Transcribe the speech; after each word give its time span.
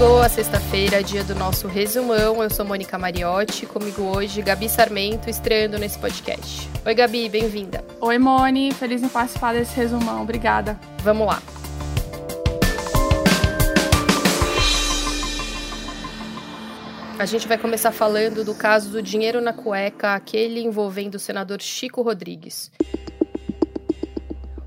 Chegou 0.00 0.22
a 0.22 0.30
sexta-feira, 0.30 1.02
dia 1.04 1.22
do 1.22 1.34
nosso 1.34 1.68
resumão. 1.68 2.42
Eu 2.42 2.48
sou 2.48 2.64
Mônica 2.64 2.96
Mariotti, 2.96 3.66
comigo 3.66 4.00
hoje 4.04 4.40
Gabi 4.40 4.66
Sarmento, 4.66 5.28
estreando 5.28 5.78
nesse 5.78 5.98
podcast. 5.98 6.70
Oi, 6.86 6.94
Gabi, 6.94 7.28
bem-vinda. 7.28 7.84
Oi, 8.00 8.16
Moni, 8.16 8.72
feliz 8.72 9.02
em 9.02 9.10
participar 9.10 9.52
desse 9.52 9.76
resumão. 9.76 10.22
Obrigada. 10.22 10.80
Vamos 11.02 11.26
lá. 11.26 11.42
A 17.18 17.26
gente 17.26 17.46
vai 17.46 17.58
começar 17.58 17.92
falando 17.92 18.42
do 18.42 18.54
caso 18.54 18.88
do 18.88 19.02
dinheiro 19.02 19.42
na 19.42 19.52
cueca, 19.52 20.14
aquele 20.14 20.62
envolvendo 20.62 21.16
o 21.16 21.18
senador 21.18 21.60
Chico 21.60 22.00
Rodrigues. 22.00 22.72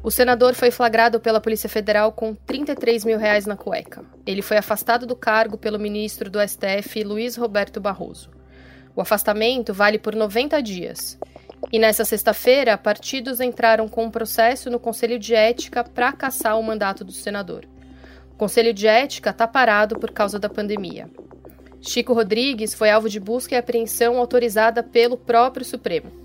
O 0.03 0.11
senador 0.11 0.53
foi 0.53 0.69
flagrado 0.69 1.17
pela 1.17 1.39
Polícia 1.39 1.69
Federal 1.69 2.11
com 2.11 2.35
33 2.35 3.05
mil 3.05 3.17
reais 3.17 3.45
na 3.45 3.55
cueca. 3.55 4.03
Ele 4.25 4.41
foi 4.41 4.57
afastado 4.57 5.07
do 5.07 5.15
cargo 5.15 5.57
pelo 5.57 5.79
ministro 5.79 6.29
do 6.29 6.39
STF, 6.45 7.05
Luiz 7.05 7.37
Roberto 7.37 7.79
Barroso. 7.79 8.29
O 8.93 8.99
afastamento 8.99 9.73
vale 9.73 9.97
por 9.97 10.13
90 10.13 10.61
dias. 10.61 11.17
E 11.71 11.79
nessa 11.79 12.03
sexta-feira, 12.03 12.77
partidos 12.77 13.39
entraram 13.39 13.87
com 13.87 14.03
um 14.03 14.11
processo 14.11 14.69
no 14.69 14.77
Conselho 14.77 15.17
de 15.17 15.33
Ética 15.33 15.85
para 15.85 16.11
caçar 16.11 16.59
o 16.59 16.63
mandato 16.63 17.05
do 17.05 17.13
senador. 17.13 17.65
O 18.33 18.35
Conselho 18.35 18.73
de 18.73 18.85
Ética 18.85 19.29
está 19.29 19.47
parado 19.47 19.97
por 19.97 20.11
causa 20.11 20.37
da 20.37 20.49
pandemia. 20.49 21.09
Chico 21.79 22.11
Rodrigues 22.11 22.73
foi 22.73 22.89
alvo 22.89 23.07
de 23.07 23.21
busca 23.21 23.55
e 23.55 23.57
apreensão 23.57 24.17
autorizada 24.17 24.83
pelo 24.83 25.15
próprio 25.15 25.65
Supremo. 25.65 26.22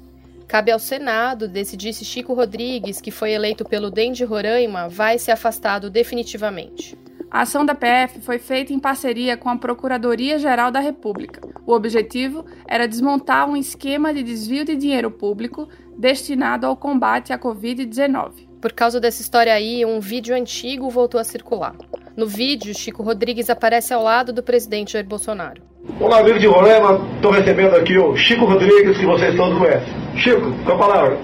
Cabe 0.48 0.72
ao 0.72 0.78
Senado 0.78 1.46
decidir 1.46 1.92
se 1.92 2.06
Chico 2.06 2.32
Rodrigues, 2.32 3.02
que 3.02 3.10
foi 3.10 3.32
eleito 3.32 3.66
pelo 3.66 3.90
DEM 3.90 4.12
de 4.12 4.24
Roraima, 4.24 4.88
vai 4.88 5.18
ser 5.18 5.32
afastado 5.32 5.90
definitivamente. 5.90 6.96
A 7.30 7.42
ação 7.42 7.66
da 7.66 7.74
PF 7.74 8.22
foi 8.22 8.38
feita 8.38 8.72
em 8.72 8.78
parceria 8.78 9.36
com 9.36 9.50
a 9.50 9.58
Procuradoria-Geral 9.58 10.70
da 10.70 10.80
República. 10.80 11.42
O 11.66 11.72
objetivo 11.74 12.46
era 12.66 12.88
desmontar 12.88 13.46
um 13.46 13.58
esquema 13.58 14.14
de 14.14 14.22
desvio 14.22 14.64
de 14.64 14.74
dinheiro 14.74 15.10
público 15.10 15.68
destinado 15.98 16.66
ao 16.66 16.74
combate 16.74 17.30
à 17.30 17.38
Covid-19. 17.38 18.48
Por 18.58 18.72
causa 18.72 18.98
dessa 18.98 19.20
história 19.20 19.52
aí, 19.52 19.84
um 19.84 20.00
vídeo 20.00 20.34
antigo 20.34 20.88
voltou 20.88 21.20
a 21.20 21.24
circular. 21.24 21.76
No 22.16 22.26
vídeo, 22.26 22.74
Chico 22.74 23.02
Rodrigues 23.02 23.50
aparece 23.50 23.92
ao 23.92 24.02
lado 24.02 24.32
do 24.32 24.42
presidente 24.42 24.94
Jair 24.94 25.06
Bolsonaro. 25.06 25.67
Olá, 26.00 26.18
amigo 26.20 26.38
de 26.38 26.46
Roraima. 26.46 27.08
Estou 27.14 27.30
recebendo 27.30 27.76
aqui 27.76 27.96
o 27.98 28.16
Chico 28.16 28.44
Rodrigues, 28.44 28.98
que 28.98 29.06
vocês 29.06 29.34
todos 29.36 29.58
conhecem. 29.58 29.88
Chico, 30.16 30.52
com 30.64 30.72
a 30.72 30.78
palavra. 30.78 31.18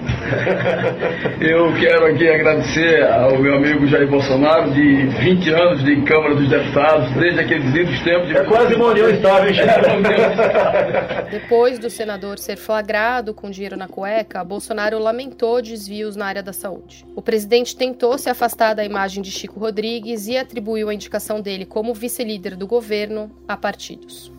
Eu 1.41 1.73
quero 1.73 2.05
aqui 2.05 2.27
agradecer 2.27 3.03
ao 3.03 3.37
meu 3.37 3.55
amigo 3.55 3.85
Jair 3.87 4.09
Bolsonaro, 4.09 4.71
de 4.71 5.07
20 5.07 5.49
anos 5.49 5.83
de 5.83 6.01
Câmara 6.03 6.35
dos 6.35 6.49
Deputados, 6.49 7.11
desde 7.15 7.39
aqueles 7.41 7.73
livros 7.73 8.01
tempos 8.01 8.27
de... 8.27 8.37
É 8.37 8.43
quase 8.45 8.75
uma 8.75 8.87
união 8.87 9.09
estável, 9.09 9.49
hein, 9.49 9.55
Chico? 9.55 9.69
Depois 11.31 11.79
do 11.79 11.89
senador 11.89 12.39
ser 12.39 12.55
flagrado 12.55 13.33
com 13.33 13.49
dinheiro 13.49 13.75
na 13.75 13.87
cueca, 13.87 14.43
Bolsonaro 14.43 14.99
lamentou 14.99 15.61
desvios 15.61 16.15
na 16.15 16.25
área 16.25 16.43
da 16.43 16.53
saúde. 16.53 17.05
O 17.15 17.21
presidente 17.21 17.75
tentou 17.75 18.17
se 18.17 18.29
afastar 18.29 18.73
da 18.73 18.85
imagem 18.85 19.21
de 19.21 19.31
Chico 19.31 19.59
Rodrigues 19.59 20.27
e 20.27 20.37
atribuiu 20.37 20.89
a 20.89 20.93
indicação 20.93 21.41
dele 21.41 21.65
como 21.65 21.93
vice-líder 21.93 22.55
do 22.55 22.67
governo 22.67 23.29
a 23.47 23.57
partidos. 23.57 24.33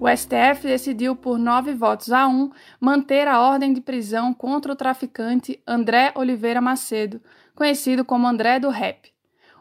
O 0.00 0.08
STF 0.08 0.62
decidiu 0.62 1.16
por 1.16 1.40
nove 1.40 1.74
votos 1.74 2.12
a 2.12 2.28
um 2.28 2.52
manter 2.80 3.26
a 3.26 3.40
ordem 3.40 3.72
de 3.72 3.80
prisão 3.80 4.32
contra 4.32 4.72
o 4.72 4.76
traficante 4.76 5.60
André 5.66 6.12
Oliveira 6.14 6.60
Macedo, 6.60 7.20
conhecido 7.52 8.04
como 8.04 8.24
André 8.24 8.60
do 8.60 8.68
Rap. 8.68 9.12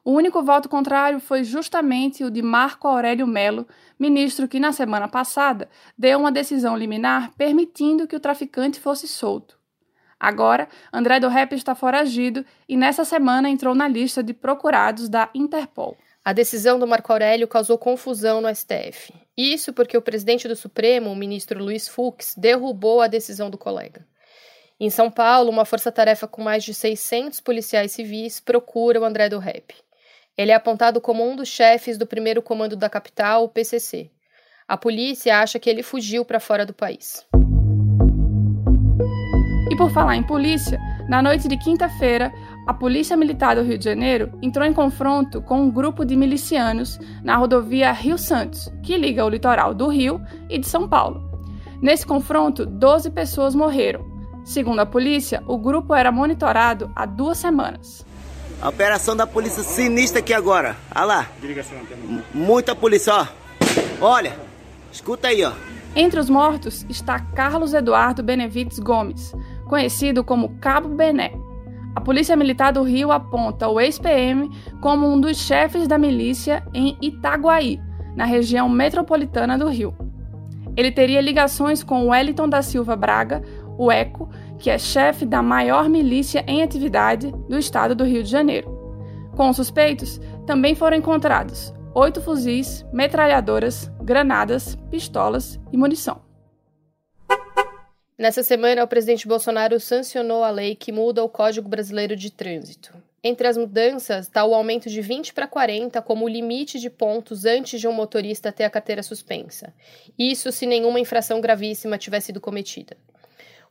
O 0.05 0.11
único 0.11 0.43
voto 0.43 0.69
contrário 0.69 1.19
foi 1.19 1.43
justamente 1.43 2.23
o 2.23 2.30
de 2.30 2.43
Marco 2.43 2.88
Aurélio 2.88 3.25
Melo, 3.25 3.67
ministro 3.97 4.47
que 4.47 4.59
na 4.59 4.71
semana 4.71 5.08
passada 5.08 5.67
deu 5.97 6.19
uma 6.19 6.31
decisão 6.31 6.77
liminar 6.77 7.31
permitindo 7.36 8.08
que 8.08 8.15
o 8.15 8.19
traficante 8.19 8.80
fosse 8.80 9.08
solto. 9.08 9.58
Agora, 10.19 10.69
André 10.93 11.19
do 11.19 11.30
Rap 11.30 11.54
está 11.54 11.73
foragido 11.73 12.45
e 12.69 12.77
nessa 12.77 13.04
semana 13.04 13.49
entrou 13.49 13.73
na 13.73 13.87
lista 13.87 14.21
de 14.21 14.36
procurados 14.36 15.09
da 15.09 15.31
Interpol. 15.33 15.98
A 16.23 16.31
decisão 16.31 16.77
do 16.77 16.87
Marco 16.87 17.11
Aurélio 17.11 17.48
causou 17.48 17.77
confusão 17.77 18.39
no 18.39 18.54
STF. 18.54 19.27
Isso 19.37 19.71
porque 19.71 19.95
o 19.95 20.02
presidente 20.02 20.48
do 20.48 20.55
Supremo, 20.55 21.11
o 21.11 21.15
ministro 21.15 21.64
Luiz 21.64 21.87
Fux, 21.87 22.33
derrubou 22.36 23.02
a 23.02 23.08
decisão 23.08 23.52
do 23.52 23.58
colega. 23.58 24.03
Em 24.80 24.89
São 24.89 25.11
Paulo, 25.11 25.49
uma 25.49 25.65
força-tarefa 25.65 26.27
com 26.27 26.42
mais 26.42 26.64
de 26.64 26.73
600 26.73 27.39
policiais 27.42 27.92
civis 27.92 28.39
procura 28.39 28.99
o 28.99 29.05
André 29.05 29.30
do 29.30 29.37
Rep. 29.37 29.73
Ele 30.36 30.52
é 30.52 30.55
apontado 30.55 30.99
como 30.99 31.27
um 31.27 31.36
dos 31.36 31.49
chefes 31.49 31.98
do 31.98 32.05
primeiro 32.05 32.42
comando 32.42 32.75
da 32.75 32.89
capital, 32.89 33.43
o 33.43 33.49
PCC. 33.49 34.09
A 34.67 34.75
polícia 34.75 35.39
acha 35.39 35.59
que 35.59 35.69
ele 35.69 35.81
fugiu 35.81 36.25
para 36.25 36.39
fora 36.39 36.65
do 36.65 36.73
país. 36.73 37.25
E 39.71 39.75
por 39.75 39.92
falar 39.92 40.15
em 40.15 40.23
polícia, 40.23 40.80
na 41.09 41.21
noite 41.21 41.48
de 41.48 41.58
quinta-feira, 41.58 42.31
a 42.67 42.73
Polícia 42.73 43.16
Militar 43.16 43.55
do 43.55 43.64
Rio 43.64 43.78
de 43.78 43.86
Janeiro 43.86 44.30
entrou 44.42 44.66
em 44.66 44.73
confronto 44.73 45.42
com 45.42 45.61
um 45.61 45.72
grupo 45.72 46.04
de 46.04 46.17
milicianos 46.17 47.00
na 47.23 47.38
rodovia 47.38 47.94
Rio 47.94 48.17
Santos, 48.17 48.70
que 48.83 48.98
liga 48.98 49.23
o 49.23 49.30
litoral 49.30 49.73
do 49.73 49.88
Rio 49.88 50.22
e 50.50 50.60
de 50.60 50.67
São 50.67 50.86
Paulo. 50.86 51.23
Nesse 51.82 52.05
confronto, 52.05 52.66
12 52.66 53.10
pessoas 53.11 53.55
morreram. 53.55 54.05
Segundo 54.44 54.80
a 54.80 54.86
polícia, 54.86 55.42
o 55.48 55.58
grupo 55.58 55.95
era 55.95 56.11
monitorado 56.11 56.92
há 56.94 57.05
duas 57.05 57.38
semanas. 57.38 58.05
A 58.61 58.67
operação 58.67 59.16
da 59.16 59.26
polícia 59.26 59.64
sinistra 59.64 60.20
aqui 60.20 60.34
agora. 60.34 60.76
Olha 60.94 61.05
lá. 61.05 61.28
Muita 62.34 62.76
polícia, 62.76 63.14
ó. 63.14 63.28
Olha, 64.02 64.36
escuta 64.92 65.30
aí, 65.30 65.42
ó. 65.44 65.54
Entre 65.95 66.20
os 66.20 66.30
mortos 66.30 66.86
está 66.89 67.20
Carlos 67.20 67.73
Eduardo 67.73 68.22
Benevides 68.22 68.78
Gomes, 68.80 69.34
conhecido 69.67 70.22
como 70.22 70.58
Cabo 70.60 70.89
Bené. 70.89 71.46
A 71.97 71.99
Polícia 71.99 72.35
Militar 72.35 72.71
do 72.71 72.83
Rio 72.83 73.11
aponta 73.11 73.67
o 73.67 73.81
ex-PM 73.81 74.52
como 74.80 75.11
um 75.11 75.19
dos 75.19 75.35
chefes 75.35 75.87
da 75.87 75.97
milícia 75.97 76.63
em 76.71 76.95
Itaguaí, 77.02 77.81
na 78.15 78.23
região 78.23 78.69
metropolitana 78.69 79.58
do 79.58 79.67
Rio. 79.67 79.97
Ele 80.75 80.91
teria 80.91 81.19
ligações 81.19 81.81
com 81.81 82.09
Wellington 82.09 82.47
da 82.47 82.61
Silva 82.61 82.95
Braga, 82.95 83.41
o 83.80 83.91
ECO, 83.91 84.30
que 84.59 84.69
é 84.69 84.77
chefe 84.77 85.25
da 85.25 85.41
maior 85.41 85.89
milícia 85.89 86.45
em 86.47 86.61
atividade 86.61 87.31
do 87.49 87.57
estado 87.57 87.95
do 87.95 88.03
Rio 88.03 88.21
de 88.21 88.30
Janeiro. 88.30 88.69
Com 89.36 89.49
os 89.49 89.55
suspeitos, 89.55 90.21
também 90.45 90.75
foram 90.75 90.97
encontrados 90.97 91.73
oito 91.95 92.21
fuzis, 92.21 92.86
metralhadoras, 92.93 93.91
granadas, 94.03 94.75
pistolas 94.91 95.59
e 95.71 95.77
munição. 95.77 96.27
Nessa 98.17 98.42
semana, 98.42 98.83
o 98.83 98.88
presidente 98.88 99.28
Bolsonaro 99.28 99.80
sancionou 99.80 100.44
a 100.44 100.50
lei 100.50 100.76
que 100.76 100.92
muda 100.92 101.23
o 101.23 101.30
Código 101.30 101.70
Brasileiro 101.70 102.16
de 102.16 102.32
Trânsito. 102.32 102.92
Entre 103.23 103.48
as 103.48 103.55
mudanças 103.55 104.26
está 104.26 104.44
o 104.44 104.55
aumento 104.55 104.89
de 104.89 105.02
20 105.02 105.36
para 105.36 105.48
40 105.48 106.02
como 106.02 106.28
limite 106.28 106.80
de 106.80 106.89
pontos 106.89 107.45
antes 107.45 107.80
de 107.80 107.88
um 107.88 107.92
motorista 107.92 108.52
ter 108.52 108.64
a 108.64 108.72
carteira 108.72 109.04
suspensa. 109.04 109.72
Isso 110.17 110.52
se 110.52 110.66
nenhuma 110.66 111.00
infração 111.00 111.39
gravíssima 111.39 112.00
tiver 112.00 112.20
sido 112.20 112.42
cometida. 112.42 112.98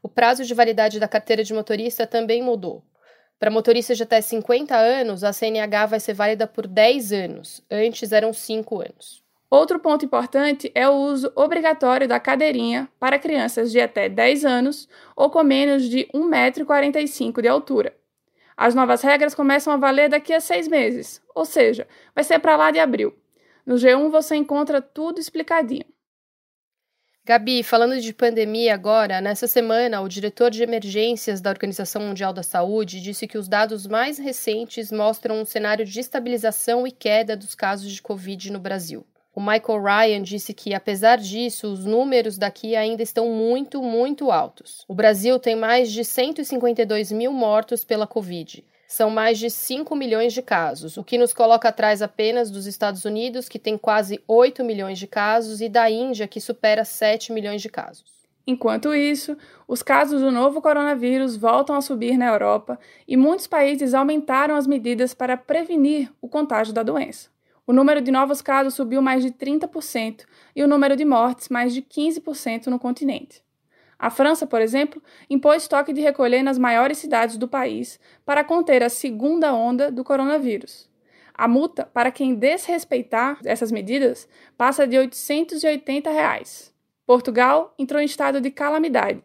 O 0.01 0.09
prazo 0.09 0.45
de 0.45 0.55
validade 0.55 1.01
da 1.01 1.09
carteira 1.09 1.43
de 1.43 1.53
motorista 1.53 2.07
também 2.07 2.41
mudou. 2.41 2.85
Para 3.41 3.51
motoristas 3.51 3.97
de 3.97 4.05
até 4.05 4.21
50 4.21 4.77
anos, 4.77 5.25
a 5.25 5.33
CNH 5.33 5.87
vai 5.87 5.99
ser 5.99 6.15
válida 6.15 6.47
por 6.47 6.69
10 6.69 7.13
anos, 7.13 7.65
antes 7.69 8.13
eram 8.13 8.33
5 8.33 8.81
anos. 8.81 9.26
Outro 9.57 9.81
ponto 9.81 10.05
importante 10.05 10.71
é 10.75 10.87
o 10.87 10.93
uso 10.93 11.33
obrigatório 11.35 12.07
da 12.07 12.21
cadeirinha 12.21 12.91
para 13.01 13.19
crianças 13.19 13.73
de 13.73 13.81
até 13.81 14.07
10 14.07 14.45
anos 14.45 14.87
ou 15.17 15.31
com 15.31 15.43
menos 15.43 15.89
de 15.89 16.07
1,45m 16.15 17.41
de 17.41 17.49
altura. 17.49 17.97
As 18.55 18.75
novas 18.75 19.01
regras 19.01 19.35
começam 19.35 19.73
a 19.73 19.79
valer 19.79 20.11
daqui 20.11 20.35
a 20.35 20.41
seis 20.41 20.69
meses, 20.69 21.23
ou 21.35 21.47
seja, 21.47 21.89
vai 22.15 22.23
ser 22.23 22.39
para 22.39 22.55
lá 22.55 22.71
de 22.71 22.79
abril. 22.79 23.17
No 23.65 23.77
G1 23.77 24.11
você 24.11 24.37
encontra 24.37 24.83
tudo 24.83 25.21
explicadinho. 25.21 25.87
Gabi, 27.25 27.63
falando 27.63 27.99
de 27.99 28.13
pandemia 28.13 28.75
agora, 28.75 29.23
nessa 29.23 29.49
semana, 29.49 30.03
o 30.03 30.09
diretor 30.09 30.51
de 30.51 30.63
emergências 30.63 31.41
da 31.41 31.49
Organização 31.49 32.03
Mundial 32.03 32.35
da 32.35 32.43
Saúde 32.43 33.01
disse 33.01 33.27
que 33.27 33.39
os 33.39 33.49
dados 33.49 33.87
mais 33.87 34.19
recentes 34.19 34.93
mostram 34.93 35.41
um 35.41 35.47
cenário 35.47 35.87
de 35.87 35.99
estabilização 35.99 36.87
e 36.87 36.93
queda 36.93 37.35
dos 37.35 37.55
casos 37.55 37.91
de 37.91 38.03
Covid 38.03 38.53
no 38.53 38.61
Brasil. 38.61 39.07
O 39.37 39.41
Michael 39.43 39.83
Ryan 39.83 40.23
disse 40.23 40.55
que, 40.55 40.73
apesar 40.73 41.19
disso, 41.19 41.71
os 41.71 41.85
números 41.85 42.39
daqui 42.39 42.75
ainda 42.75 43.03
estão 43.03 43.29
muito, 43.29 43.83
muito 43.83 44.31
altos. 44.31 44.83
O 44.89 44.95
Brasil 44.95 45.39
tem 45.39 45.55
mais 45.55 45.93
de 45.93 46.03
152 46.03 47.13
mil 47.13 47.31
mortos 47.35 47.85
pela 47.85 48.07
Covid. 48.07 48.65
São 48.89 49.11
mais 49.11 49.39
de 49.39 49.51
5 49.51 49.95
milhões 49.95 50.33
de 50.33 50.41
casos, 50.41 50.97
o 50.97 51.05
que 51.05 51.19
nos 51.19 51.35
coloca 51.35 51.69
atrás 51.69 52.01
apenas 52.01 52.51
dos 52.51 52.65
Estados 52.65 53.05
Unidos, 53.05 53.47
que 53.47 53.59
tem 53.59 53.77
quase 53.77 54.19
8 54.27 54.65
milhões 54.65 54.99
de 54.99 55.07
casos, 55.07 55.61
e 55.61 55.69
da 55.69 55.91
Índia, 55.91 56.27
que 56.27 56.41
supera 56.41 56.83
7 56.83 57.31
milhões 57.31 57.61
de 57.61 57.69
casos. 57.69 58.27
Enquanto 58.47 58.95
isso, 58.95 59.37
os 59.69 59.83
casos 59.83 60.23
do 60.23 60.33
novo 60.33 60.63
coronavírus 60.63 61.37
voltam 61.37 61.77
a 61.77 61.83
subir 61.83 62.17
na 62.17 62.29
Europa 62.29 62.79
e 63.07 63.19
muitos 63.19 63.47
países 63.47 63.93
aumentaram 63.93 64.57
as 64.57 64.67
medidas 64.67 65.13
para 65.13 65.37
prevenir 65.37 66.11
o 66.23 66.29
contágio 66.29 66.73
da 66.73 66.83
doença. 66.83 67.36
O 67.67 67.73
número 67.73 68.01
de 68.01 68.13
novos 68.13 68.41
casos 68.41 68.75
subiu 68.75 69.03
mais 69.03 69.25
de 69.25 69.31
30% 69.33 70.25
e 70.55 70.63
o 70.63 70.69
número 70.69 70.95
de 70.95 71.05
mortes 71.05 71.49
mais 71.49 71.75
de 71.75 71.83
15% 71.83 72.67
no 72.67 72.79
continente. 72.79 73.43
A 73.99 74.11
França, 74.11 74.47
por 74.47 74.61
exemplo, 74.61 75.03
impôs 75.29 75.67
toque 75.67 75.93
de 75.93 76.01
recolher 76.01 76.43
nas 76.43 76.59
maiores 76.59 76.99
cidades 76.99 77.37
do 77.37 77.49
país 77.49 77.99
para 78.25 78.45
conter 78.45 78.83
a 78.83 78.89
segunda 78.89 79.53
onda 79.53 79.91
do 79.91 80.05
coronavírus. 80.05 80.89
A 81.35 81.49
multa 81.49 81.85
para 81.93 82.11
quem 82.11 82.35
desrespeitar 82.35 83.39
essas 83.45 83.73
medidas 83.73 84.29
passa 84.57 84.87
de 84.87 84.97
880 84.97 86.11
reais. 86.11 86.73
Portugal 87.07 87.75
entrou 87.79 88.01
em 88.01 88.05
estado 88.05 88.41
de 88.41 88.51
calamidade. 88.51 89.23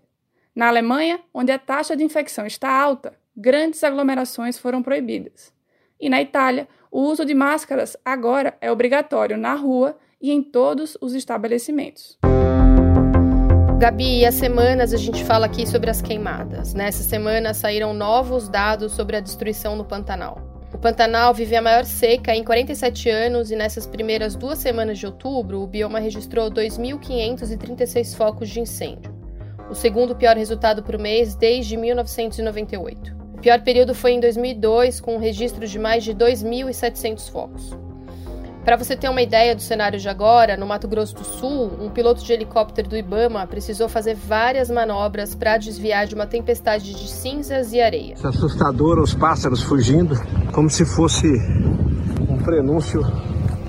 Na 0.55 0.67
Alemanha, 0.67 1.21
onde 1.33 1.51
a 1.51 1.59
taxa 1.59 1.95
de 1.95 2.03
infecção 2.03 2.45
está 2.45 2.69
alta, 2.69 3.13
grandes 3.35 3.83
aglomerações 3.83 4.57
foram 4.57 4.81
proibidas. 4.81 5.53
E 5.99 6.09
na 6.09 6.21
Itália, 6.21 6.67
o 6.91 7.03
uso 7.03 7.25
de 7.25 7.33
máscaras 7.33 7.95
agora 8.03 8.53
é 8.59 8.69
obrigatório 8.69 9.38
na 9.38 9.55
rua 9.55 9.97
e 10.21 10.29
em 10.29 10.43
todos 10.43 10.97
os 10.99 11.15
estabelecimentos. 11.15 12.19
Gabi, 13.79 14.25
há 14.25 14.31
semanas 14.31 14.93
a 14.93 14.97
gente 14.97 15.23
fala 15.23 15.47
aqui 15.47 15.65
sobre 15.65 15.89
as 15.89 16.01
queimadas. 16.01 16.73
Nessa 16.73 17.01
semana 17.01 17.53
saíram 17.53 17.93
novos 17.93 18.47
dados 18.47 18.91
sobre 18.91 19.15
a 19.15 19.21
destruição 19.21 19.75
no 19.75 19.85
Pantanal. 19.85 20.39
O 20.71 20.77
Pantanal 20.77 21.33
vive 21.33 21.55
a 21.55 21.61
maior 21.61 21.85
seca 21.85 22.35
em 22.35 22.43
47 22.43 23.09
anos 23.09 23.51
e 23.51 23.55
nessas 23.55 23.88
primeiras 23.88 24.35
duas 24.35 24.59
semanas 24.59 24.99
de 24.99 25.05
outubro, 25.05 25.61
o 25.61 25.67
bioma 25.67 25.99
registrou 25.99 26.51
2.536 26.51 28.15
focos 28.15 28.49
de 28.49 28.59
incêndio, 28.59 29.13
o 29.69 29.75
segundo 29.75 30.15
pior 30.15 30.38
resultado 30.38 30.83
por 30.83 30.97
mês 30.97 31.35
desde 31.35 31.75
1998. 31.75 33.20
O 33.41 33.43
pior 33.43 33.59
período 33.61 33.95
foi 33.95 34.11
em 34.11 34.19
2002, 34.19 35.01
com 35.01 35.15
um 35.15 35.17
registro 35.17 35.65
de 35.65 35.79
mais 35.79 36.03
de 36.03 36.13
2.700 36.13 37.31
focos. 37.31 37.75
Para 38.63 38.77
você 38.77 38.95
ter 38.95 39.09
uma 39.09 39.23
ideia 39.23 39.55
do 39.55 39.61
cenário 39.63 39.99
de 39.99 40.07
agora, 40.07 40.55
no 40.55 40.67
Mato 40.67 40.88
Grosso 40.88 41.15
do 41.15 41.23
Sul, 41.23 41.71
um 41.81 41.89
piloto 41.89 42.23
de 42.23 42.31
helicóptero 42.31 42.88
do 42.88 42.95
Ibama 42.95 43.47
precisou 43.47 43.89
fazer 43.89 44.13
várias 44.13 44.69
manobras 44.69 45.33
para 45.33 45.57
desviar 45.57 46.05
de 46.05 46.13
uma 46.13 46.27
tempestade 46.27 46.93
de 46.93 47.09
cinzas 47.09 47.73
e 47.73 47.81
areia. 47.81 48.13
É 48.23 48.27
assustador 48.27 48.99
os 48.99 49.15
pássaros 49.15 49.63
fugindo, 49.63 50.15
como 50.51 50.69
se 50.69 50.85
fosse 50.85 51.25
um 52.29 52.38
prenúncio. 52.38 53.01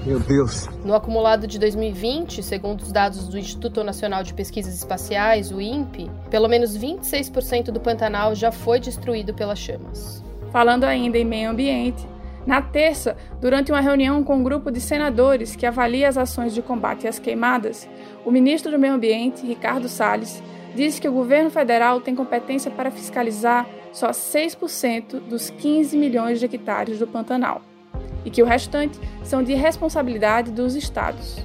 Meu 0.04 0.18
Deus. 0.18 0.68
No 0.84 0.94
acumulado 0.94 1.46
de 1.46 1.60
2020, 1.60 2.42
segundo 2.42 2.80
os 2.80 2.90
dados 2.90 3.28
do 3.28 3.38
Instituto 3.38 3.84
Nacional 3.84 4.24
de 4.24 4.34
Pesquisas 4.34 4.74
Espaciais, 4.74 5.52
o 5.52 5.60
INPE, 5.60 6.10
pelo 6.28 6.48
menos 6.48 6.76
26% 6.76 7.66
do 7.66 7.78
Pantanal 7.78 8.34
já 8.34 8.50
foi 8.50 8.80
destruído 8.80 9.32
pelas 9.32 9.60
chamas. 9.60 10.24
Falando 10.50 10.84
ainda 10.84 11.16
em 11.16 11.24
meio 11.24 11.50
ambiente, 11.50 12.04
na 12.44 12.60
terça, 12.60 13.16
durante 13.40 13.70
uma 13.70 13.80
reunião 13.80 14.24
com 14.24 14.38
um 14.38 14.42
grupo 14.42 14.72
de 14.72 14.80
senadores 14.80 15.54
que 15.54 15.64
avalia 15.64 16.08
as 16.08 16.18
ações 16.18 16.52
de 16.52 16.60
combate 16.60 17.06
às 17.06 17.20
queimadas, 17.20 17.88
o 18.26 18.30
ministro 18.32 18.72
do 18.72 18.80
Meio 18.80 18.94
Ambiente, 18.94 19.46
Ricardo 19.46 19.88
Salles, 19.88 20.42
disse 20.74 21.00
que 21.00 21.08
o 21.08 21.12
governo 21.12 21.48
federal 21.48 22.00
tem 22.00 22.16
competência 22.16 22.72
para 22.72 22.90
fiscalizar 22.90 23.68
só 23.92 24.10
6% 24.10 25.20
dos 25.20 25.48
15 25.50 25.96
milhões 25.96 26.40
de 26.40 26.46
hectares 26.46 26.98
do 26.98 27.06
Pantanal 27.06 27.62
e 28.24 28.30
que 28.30 28.42
o 28.42 28.46
restante 28.46 28.98
são 29.22 29.42
de 29.42 29.54
responsabilidade 29.54 30.50
dos 30.50 30.74
estados. 30.74 31.38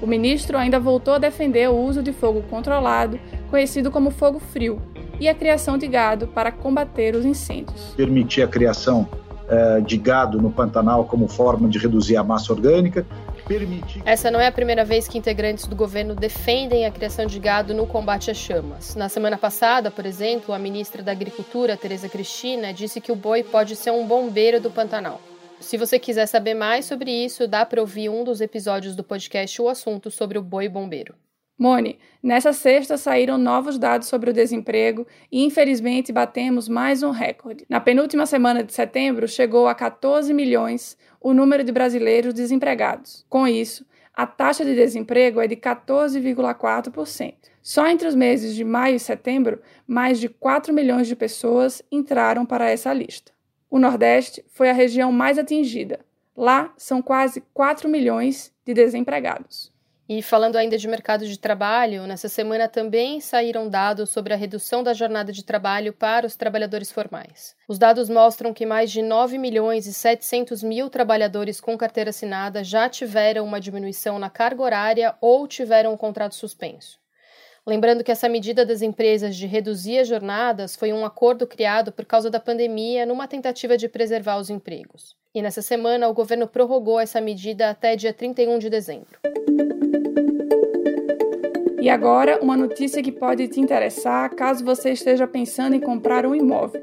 O 0.00 0.06
ministro 0.06 0.56
ainda 0.56 0.80
voltou 0.80 1.14
a 1.14 1.18
defender 1.18 1.68
o 1.68 1.76
uso 1.76 2.02
de 2.02 2.12
fogo 2.12 2.42
controlado, 2.48 3.20
conhecido 3.50 3.90
como 3.90 4.10
fogo 4.10 4.38
frio, 4.38 4.80
e 5.20 5.28
a 5.28 5.34
criação 5.34 5.76
de 5.76 5.86
gado 5.86 6.26
para 6.26 6.50
combater 6.50 7.14
os 7.14 7.24
incêndios. 7.24 7.92
Permitir 7.96 8.42
a 8.42 8.48
criação 8.48 9.06
eh, 9.52 9.80
de 9.80 9.96
gado 9.96 10.40
no 10.40 10.48
Pantanal 10.48 11.04
como 11.04 11.26
forma 11.26 11.68
de 11.68 11.76
reduzir 11.76 12.16
a 12.16 12.22
massa 12.22 12.52
orgânica. 12.52 13.04
Permitir... 13.48 14.00
Essa 14.06 14.30
não 14.30 14.38
é 14.40 14.46
a 14.46 14.52
primeira 14.52 14.84
vez 14.84 15.08
que 15.08 15.18
integrantes 15.18 15.66
do 15.66 15.74
governo 15.74 16.14
defendem 16.14 16.86
a 16.86 16.90
criação 16.92 17.26
de 17.26 17.36
gado 17.40 17.74
no 17.74 17.84
combate 17.84 18.30
às 18.30 18.36
chamas. 18.36 18.94
Na 18.94 19.08
semana 19.08 19.36
passada, 19.36 19.90
por 19.90 20.06
exemplo, 20.06 20.54
a 20.54 20.58
ministra 20.58 21.02
da 21.02 21.10
Agricultura, 21.10 21.76
Tereza 21.76 22.08
Cristina, 22.08 22.72
disse 22.72 23.00
que 23.00 23.10
o 23.10 23.16
boi 23.16 23.42
pode 23.42 23.74
ser 23.74 23.90
um 23.90 24.06
bombeiro 24.06 24.60
do 24.60 24.70
Pantanal. 24.70 25.20
Se 25.60 25.76
você 25.76 25.98
quiser 25.98 26.24
saber 26.26 26.54
mais 26.54 26.86
sobre 26.86 27.10
isso, 27.10 27.46
dá 27.46 27.66
para 27.66 27.82
ouvir 27.82 28.08
um 28.08 28.24
dos 28.24 28.40
episódios 28.40 28.96
do 28.96 29.04
podcast 29.04 29.60
O 29.60 29.68
Assunto 29.68 30.10
sobre 30.10 30.38
o 30.38 30.42
boi 30.42 30.70
bombeiro. 30.70 31.14
Mone, 31.58 31.98
nessa 32.22 32.54
sexta 32.54 32.96
saíram 32.96 33.36
novos 33.36 33.78
dados 33.78 34.08
sobre 34.08 34.30
o 34.30 34.32
desemprego 34.32 35.06
e 35.30 35.44
infelizmente 35.44 36.10
batemos 36.10 36.66
mais 36.66 37.02
um 37.02 37.10
recorde. 37.10 37.66
Na 37.68 37.78
penúltima 37.78 38.24
semana 38.24 38.64
de 38.64 38.72
setembro 38.72 39.28
chegou 39.28 39.68
a 39.68 39.74
14 39.74 40.32
milhões 40.32 40.96
o 41.20 41.34
número 41.34 41.62
de 41.62 41.70
brasileiros 41.70 42.32
desempregados. 42.32 43.26
Com 43.28 43.46
isso, 43.46 43.84
a 44.14 44.26
taxa 44.26 44.64
de 44.64 44.74
desemprego 44.74 45.42
é 45.42 45.46
de 45.46 45.56
14,4%. 45.56 47.34
Só 47.62 47.86
entre 47.86 48.08
os 48.08 48.14
meses 48.14 48.54
de 48.54 48.64
maio 48.64 48.96
e 48.96 48.98
setembro, 49.00 49.60
mais 49.86 50.18
de 50.18 50.30
4 50.30 50.72
milhões 50.72 51.06
de 51.06 51.14
pessoas 51.14 51.82
entraram 51.92 52.46
para 52.46 52.70
essa 52.70 52.90
lista. 52.94 53.30
O 53.70 53.78
Nordeste 53.78 54.44
foi 54.48 54.68
a 54.68 54.72
região 54.74 55.12
mais 55.12 55.38
atingida. 55.38 56.00
Lá 56.36 56.74
são 56.76 57.00
quase 57.00 57.40
4 57.54 57.88
milhões 57.88 58.52
de 58.66 58.74
desempregados. 58.74 59.72
E 60.08 60.22
falando 60.22 60.56
ainda 60.56 60.76
de 60.76 60.88
mercado 60.88 61.24
de 61.24 61.38
trabalho, 61.38 62.04
nessa 62.04 62.28
semana 62.28 62.66
também 62.66 63.20
saíram 63.20 63.68
dados 63.68 64.10
sobre 64.10 64.34
a 64.34 64.36
redução 64.36 64.82
da 64.82 64.92
jornada 64.92 65.32
de 65.32 65.44
trabalho 65.44 65.92
para 65.92 66.26
os 66.26 66.34
trabalhadores 66.34 66.90
formais. 66.90 67.54
Os 67.68 67.78
dados 67.78 68.08
mostram 68.08 68.52
que 68.52 68.66
mais 68.66 68.90
de 68.90 69.02
9 69.02 69.38
milhões 69.38 69.86
e 69.86 69.94
700 69.94 70.64
mil 70.64 70.90
trabalhadores 70.90 71.60
com 71.60 71.78
carteira 71.78 72.10
assinada 72.10 72.64
já 72.64 72.88
tiveram 72.88 73.44
uma 73.44 73.60
diminuição 73.60 74.18
na 74.18 74.28
carga 74.28 74.62
horária 74.62 75.14
ou 75.20 75.46
tiveram 75.46 75.92
um 75.92 75.96
contrato 75.96 76.34
suspenso. 76.34 76.99
Lembrando 77.70 78.02
que 78.02 78.10
essa 78.10 78.28
medida 78.28 78.66
das 78.66 78.82
empresas 78.82 79.36
de 79.36 79.46
reduzir 79.46 80.00
as 80.00 80.08
jornadas 80.08 80.74
foi 80.74 80.92
um 80.92 81.04
acordo 81.04 81.46
criado 81.46 81.92
por 81.92 82.04
causa 82.04 82.28
da 82.28 82.40
pandemia 82.40 83.06
numa 83.06 83.28
tentativa 83.28 83.76
de 83.76 83.88
preservar 83.88 84.38
os 84.38 84.50
empregos. 84.50 85.14
E 85.32 85.40
nessa 85.40 85.62
semana, 85.62 86.08
o 86.08 86.12
governo 86.12 86.48
prorrogou 86.48 86.98
essa 86.98 87.20
medida 87.20 87.70
até 87.70 87.94
dia 87.94 88.12
31 88.12 88.58
de 88.58 88.68
dezembro. 88.68 89.20
E 91.80 91.88
agora, 91.88 92.40
uma 92.42 92.56
notícia 92.56 93.00
que 93.04 93.12
pode 93.12 93.46
te 93.46 93.60
interessar 93.60 94.34
caso 94.34 94.64
você 94.64 94.90
esteja 94.90 95.28
pensando 95.28 95.76
em 95.76 95.80
comprar 95.80 96.26
um 96.26 96.34
imóvel. 96.34 96.82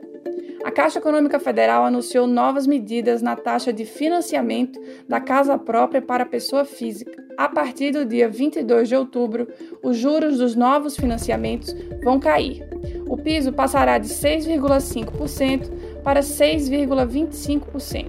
A 0.63 0.71
Caixa 0.71 0.99
Econômica 0.99 1.37
Federal 1.37 1.83
anunciou 1.83 2.25
novas 2.25 2.65
medidas 2.65 3.21
na 3.21 3.35
taxa 3.35 3.73
de 3.73 3.83
financiamento 3.83 4.79
da 5.05 5.19
casa 5.19 5.57
própria 5.57 6.01
para 6.01 6.25
pessoa 6.25 6.63
física. 6.63 7.16
A 7.37 7.47
partir 7.47 7.91
do 7.91 8.03
dia 8.03 8.27
22 8.27 8.89
de 8.89 8.95
outubro, 8.95 9.47
os 9.83 9.95
juros 9.95 10.39
dos 10.39 10.55
novos 10.55 10.97
financiamentos 10.97 11.71
vão 12.03 12.19
cair. 12.19 12.67
O 13.07 13.15
piso 13.15 13.53
passará 13.53 13.99
de 13.99 14.09
6,5% 14.09 16.01
para 16.03 16.21
6,25%. 16.21 18.07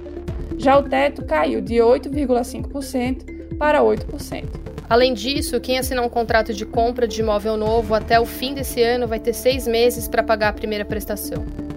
Já 0.57 0.79
o 0.79 0.83
teto 0.83 1.27
caiu 1.27 1.61
de 1.61 1.75
8,5% 1.75 3.57
para 3.59 3.83
8%. 3.83 4.45
Além 4.89 5.13
disso, 5.13 5.61
quem 5.61 5.79
assinar 5.79 6.03
um 6.03 6.09
contrato 6.09 6.55
de 6.55 6.65
compra 6.65 7.07
de 7.07 7.21
imóvel 7.21 7.59
novo 7.59 7.95
até 7.95 8.19
o 8.19 8.25
fim 8.25 8.55
desse 8.55 8.83
ano 8.83 9.07
vai 9.07 9.21
ter 9.21 9.35
seis 9.35 9.69
meses 9.69 10.09
para 10.09 10.23
pagar 10.23 10.49
a 10.49 10.53
primeira 10.55 10.87
prestação. 10.87 11.68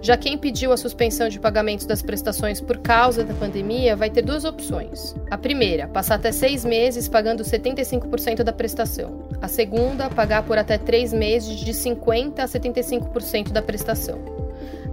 Já 0.00 0.16
quem 0.16 0.38
pediu 0.38 0.72
a 0.72 0.76
suspensão 0.76 1.28
de 1.28 1.40
pagamentos 1.40 1.84
das 1.84 2.02
prestações 2.02 2.60
por 2.60 2.78
causa 2.78 3.24
da 3.24 3.34
pandemia 3.34 3.96
vai 3.96 4.08
ter 4.08 4.22
duas 4.22 4.44
opções. 4.44 5.14
A 5.30 5.36
primeira, 5.36 5.88
passar 5.88 6.14
até 6.14 6.30
seis 6.30 6.64
meses 6.64 7.08
pagando 7.08 7.42
75% 7.42 8.42
da 8.44 8.52
prestação. 8.52 9.28
A 9.42 9.48
segunda, 9.48 10.08
pagar 10.08 10.44
por 10.44 10.56
até 10.56 10.78
três 10.78 11.12
meses 11.12 11.56
de 11.56 11.72
50% 11.72 12.38
a 12.38 12.44
75% 12.44 13.50
da 13.50 13.60
prestação. 13.60 14.18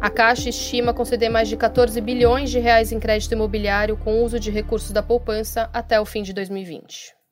A 0.02 0.10
Caixa 0.10 0.50
estima 0.50 0.94
conceder 0.94 1.30
mais 1.30 1.48
de 1.48 1.56
14 1.56 2.00
bilhões 2.02 2.50
de 2.50 2.60
reais 2.60 2.92
em 2.92 3.00
crédito 3.00 3.32
imobiliário 3.32 3.98
com 3.98 4.24
uso 4.24 4.40
de 4.40 4.52
recursos 4.52 4.92
da 4.92 5.02
poupança 5.02 5.70
até 5.72 6.00
o 6.00 6.06
fim 6.06 6.24
de 6.24 6.34
2020. 6.34 7.25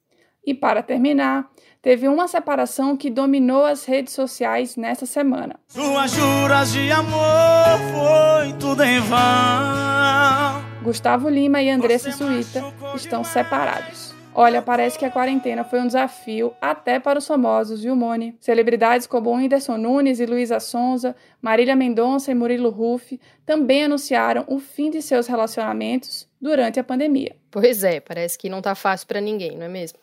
E 0.46 0.54
para 0.54 0.84
terminar, 0.84 1.50
teve 1.82 2.08
uma 2.08 2.28
separação 2.28 2.98
que 2.98 3.10
dominou 3.10 3.64
as 3.64 3.86
redes 3.86 4.14
sociais 4.14 4.76
nessa 4.76 5.06
semana. 5.06 5.60
Suas 5.68 6.12
juras 6.12 6.72
de 6.72 6.92
amor 6.92 7.80
foi 7.92 8.54
tudo 8.60 8.84
em 8.84 9.00
vão. 9.00 10.64
Gustavo 10.84 11.30
Lima 11.30 11.62
e 11.62 11.70
Andressa 11.70 12.12
Suíta 12.12 12.62
estão 12.96 13.24
separados. 13.24 14.14
Olha, 14.36 14.64
parece 14.64 14.98
que 14.98 15.06
a 15.06 15.12
quarentena 15.12 15.64
foi 15.64 15.80
um 15.80 15.86
desafio 15.86 16.54
até 16.60 17.00
para 17.00 17.20
os 17.20 17.28
famosos, 17.28 17.84
viu, 17.84 17.96
Mone? 17.96 18.36
Celebridades 18.40 19.06
como 19.06 19.32
Whindersson 19.32 19.78
Nunes 19.78 20.20
e 20.20 20.26
Luísa 20.26 20.60
Sonza, 20.60 21.16
Marília 21.40 21.76
Mendonça 21.76 22.32
e 22.32 22.36
Murilo 22.36 22.72
Ruff 22.72 23.20
também 23.46 23.84
anunciaram 23.84 24.44
o 24.48 24.60
fim 24.60 24.90
de 24.90 25.04
seus 25.04 25.28
relacionamentos 25.28 26.28
durante 26.42 26.80
a 26.80 26.84
pandemia. 26.84 27.36
Pois 27.52 27.84
é, 27.84 28.00
parece 28.00 28.36
que 28.38 28.50
não 28.50 28.60
tá 28.60 28.74
fácil 28.74 29.08
para 29.08 29.22
ninguém, 29.22 29.56
não 29.56 29.66
é 29.66 29.70
mesmo? 29.70 30.00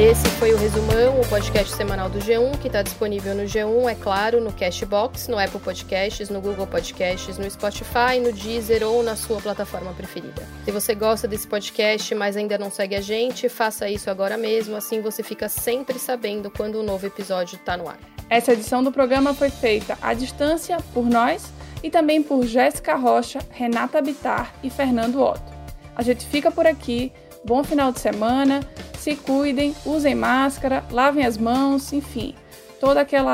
Esse 0.00 0.26
foi 0.38 0.54
o 0.54 0.56
Resumão, 0.56 1.20
o 1.20 1.28
podcast 1.28 1.76
semanal 1.76 2.08
do 2.08 2.20
G1, 2.20 2.58
que 2.58 2.68
está 2.68 2.80
disponível 2.80 3.34
no 3.34 3.42
G1, 3.42 3.90
é 3.90 3.94
claro, 3.94 4.40
no 4.40 4.50
Cashbox, 4.50 5.28
no 5.28 5.38
Apple 5.38 5.60
Podcasts, 5.60 6.30
no 6.30 6.40
Google 6.40 6.66
Podcasts, 6.66 7.36
no 7.36 7.48
Spotify, 7.50 8.18
no 8.18 8.32
Deezer 8.32 8.82
ou 8.82 9.02
na 9.02 9.14
sua 9.14 9.42
plataforma 9.42 9.92
preferida. 9.92 10.48
Se 10.64 10.70
você 10.70 10.94
gosta 10.94 11.28
desse 11.28 11.46
podcast, 11.46 12.14
mas 12.14 12.34
ainda 12.34 12.56
não 12.56 12.70
segue 12.70 12.96
a 12.96 13.02
gente, 13.02 13.46
faça 13.50 13.90
isso 13.90 14.08
agora 14.08 14.38
mesmo, 14.38 14.74
assim 14.74 15.02
você 15.02 15.22
fica 15.22 15.50
sempre 15.50 15.98
sabendo 15.98 16.50
quando 16.50 16.76
o 16.76 16.80
um 16.80 16.82
novo 16.82 17.06
episódio 17.06 17.56
está 17.56 17.76
no 17.76 17.86
ar. 17.86 17.98
Essa 18.30 18.54
edição 18.54 18.82
do 18.82 18.90
programa 18.90 19.34
foi 19.34 19.50
feita 19.50 19.98
à 20.00 20.14
distância 20.14 20.78
por 20.94 21.04
nós 21.04 21.52
e 21.82 21.90
também 21.90 22.22
por 22.22 22.46
Jéssica 22.46 22.96
Rocha, 22.96 23.40
Renata 23.50 24.00
Bitar 24.00 24.54
e 24.62 24.70
Fernando 24.70 25.20
Otto. 25.20 25.52
A 25.94 26.02
gente 26.02 26.24
fica 26.24 26.50
por 26.50 26.66
aqui. 26.66 27.12
Bom 27.42 27.64
final 27.64 27.90
de 27.90 27.98
semana, 28.00 28.60
se 29.00 29.16
cuidem, 29.16 29.74
usem 29.86 30.14
máscara, 30.14 30.84
lavem 30.90 31.24
as 31.24 31.38
mãos, 31.38 31.90
enfim, 31.92 32.34
todo 32.78 32.98
aquele 32.98 33.24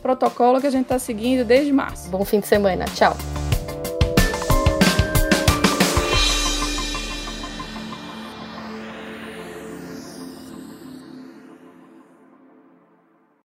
protocolo 0.00 0.60
que 0.60 0.68
a 0.68 0.70
gente 0.70 0.84
está 0.84 0.98
seguindo 0.98 1.44
desde 1.44 1.72
março. 1.72 2.08
Bom 2.10 2.24
fim 2.24 2.38
de 2.38 2.46
semana, 2.46 2.84
tchau! 2.94 3.16